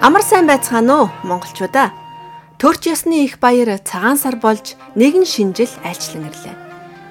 [0.00, 1.88] Амар сайн байцгаана уу монголчуудаа.
[2.60, 6.56] Төрч ясны их баяр цагаан сар болж нэгэн шинжил айлчлан ирлээ.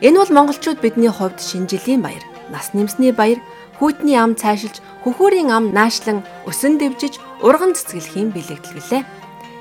[0.06, 2.22] Энэ бол монголчууд бидний хувьд шинжилийн баяр,
[2.54, 3.42] нас нэмсний баяр,
[3.82, 9.04] хүйтний ам цайшилж, хөхүүрийн ам наашлан өсөн дэвжиж, урган цэцгэлхийн бэлэгдэл гэлээ.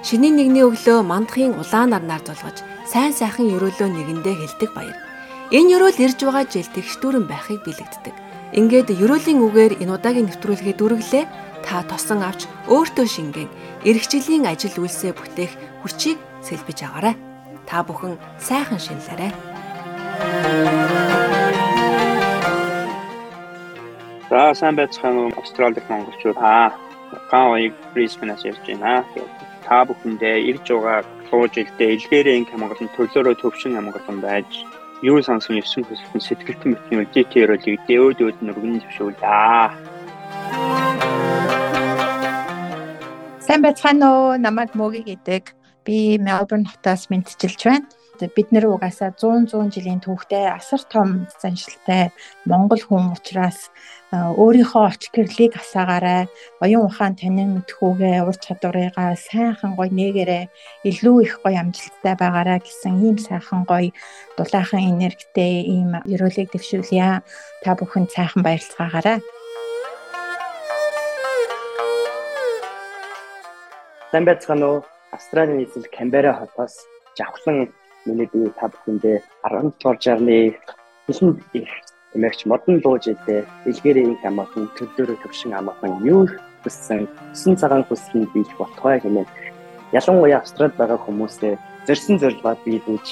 [0.05, 4.97] Шинийн нэгний өглөө мандахын улаанаар нар зулгаж, сайн сайхан өрөөлөө нэгэндээ хэлдэг баяр.
[5.48, 8.15] Энэ өрөөл ирж байгаа жил тэгштүүрэн байхыг бэлэгддэг.
[8.53, 11.25] Ингээд ерөөлийн үгээр энэ удаагийн нэвтрүүлгээ дүрглээ.
[11.65, 13.49] Та тосон авч өөртөө шингэн
[13.89, 17.17] эргчлэлийн ажил үйлсээ бүтээх хүчийг сэлбэж агаарай.
[17.65, 19.33] Та бүхэн сайхан шинэлээрэй.
[24.31, 26.37] За сайн байцгаана уу Австрали дахь монголчууд.
[26.37, 26.77] Аа
[27.31, 29.05] гаавыг Brisbane-аас ирж байна.
[29.65, 31.01] Та бүхэндээ ирж байгаа
[31.33, 34.51] луу жилдээ илгээрээ инх Монголын төлөөрөө төвшин Монголон байж
[35.03, 40.84] юу сансан 9 хүсэлтэн сэтгэлтэн битгий дэтэөрөлийг дөөд өөд нүргэн зөвшөөлээ.
[43.55, 44.30] Сайн байцгаана уу?
[44.34, 45.55] Намайг Мөги гэдэг.
[45.86, 47.86] Би Мелбурн хотоос мэдчилж байна.
[48.34, 52.10] Бид нэр угаасаа 100 100 жилийн түүхтэй асар том заншилтай
[52.50, 53.70] монгол хүн учраас
[54.10, 56.27] өөрийнхөө оч гэрлийг асаагаарай.
[56.66, 60.50] Оюун ухаан танин мэдхүүгээ ур чадварыгаа сайхан гоё нээгээрээ
[60.91, 63.94] илүү их гоё амжилттай байгаарай гэсэн ийм сайхан гоё
[64.34, 67.22] дулаахан энергитэй ийм ерөөлийг дэвшүүлье.
[67.62, 69.22] Та бүхэнд сайхан баярлцгаагаарай.
[74.23, 74.84] Байцгаана уу?
[75.11, 76.87] Австралийн нийслэл Камбера хотоос
[77.19, 77.75] жавхлан
[78.07, 80.55] миний бие та бүхэндээ 10 дугаар жарны
[81.06, 81.71] хэлэнд их
[82.15, 86.31] эмэгч модон лууж идэ илгээрийн хамаатан төлөөрөө төвшин амахан юу
[86.62, 89.27] хүссэн өсөн цагаан хүслийн биелэх болтугай хэмээн
[89.98, 91.55] ялангуяа Австралид байгаа хүмүүсээ
[91.87, 93.09] зорьсон зорилгоо биелүүлж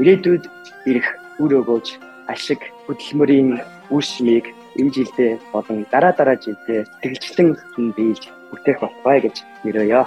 [0.00, 0.44] ирээдүйд
[0.88, 1.86] ирэх үр өгөөж
[2.32, 3.60] ашиг хөдөлмөрийн
[3.92, 4.46] үр шимийг
[4.80, 10.02] энэ жилдээ болон дараа дараа жилдээ тэтгэлжлэн биелж бүтээх болтугай гэж нэрөөё.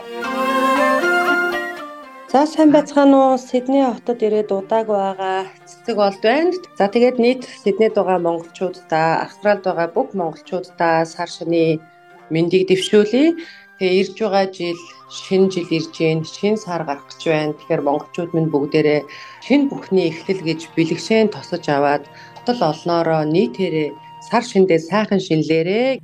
[2.31, 3.37] За сайн байцгаана уу?
[3.41, 6.53] Сидней хотод ирээд удааг байгаа цэцэг болд байна.
[6.77, 11.81] За тэгээд нийт Сиднейд байгаа монголчуудаа, Австралид байгаа бүх монголчуудаа сар шины
[12.29, 13.33] мэндийг дэвшүүлье.
[13.81, 14.77] Тэгээ ирж байгаа жил
[15.09, 17.57] шинэ жил ирж гин, шинэ сар гарах гэж байна.
[17.57, 19.01] Тэгэхээр монголчууд минь бүгдээрээ
[19.41, 22.05] шинэ бүхний эхлэл гэж бэлгшээн тосож аваад
[22.45, 23.89] тол олноороо нийтээрээ
[24.29, 25.97] сар шиндээ сайхан шинлээрээ.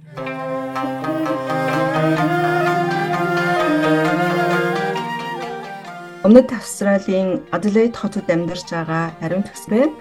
[6.25, 9.93] Өмнөд Австралийн Аделаид хотод амьдарч байгаа ариун төгс байна.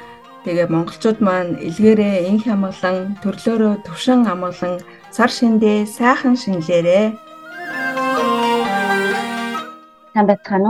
[0.49, 4.81] Тэгээ монголчууд маань илгээрээ инх амгалан төрлөөрөө төвшин амгалан
[5.17, 7.07] сар шиндээ сайхан шинлээрээ.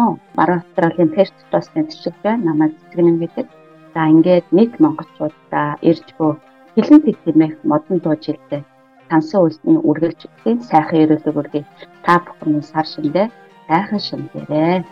[0.03, 0.19] Уу?
[0.35, 2.43] Баруун Австралийн Перт тус нэвтрүүлэг байна.
[2.51, 3.47] Намайг Цэцгэнэн гэдэг.
[3.95, 6.33] За ингээд нийт монголчуудаа ирж бөө
[6.75, 8.67] хилэн тэгтэмэх модон дуужилтэй
[9.07, 11.65] тансан үйлсний үргэлжлэлийн сайхан ерөөлөг үргээ
[12.03, 13.27] та бүхэн сар шиндээ
[13.71, 14.83] сайхан шиндээрээ.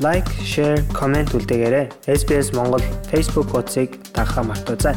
[0.00, 1.86] Лайк, share, comment үлдээгээрэй.
[2.06, 4.96] SBS Монгол Facebook хуудсыг дагахаа мартаоцай.